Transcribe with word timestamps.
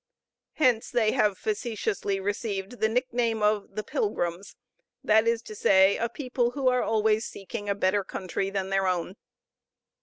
Hence 0.53 0.89
they 0.89 1.11
have 1.11 1.37
facetiously 1.37 2.19
received 2.19 2.79
the 2.79 2.89
nickname 2.89 3.43
of 3.43 3.75
"The 3.75 3.83
Pilgrims," 3.83 4.55
that 5.03 5.27
is 5.27 5.43
to 5.43 5.53
say, 5.53 5.95
a 5.97 6.09
people 6.09 6.49
who 6.49 6.69
are 6.69 6.81
always 6.81 7.23
seeking 7.27 7.69
a 7.69 7.75
better 7.75 8.03
country 8.03 8.49
than 8.49 8.69
their 8.71 8.87
own. 8.87 9.15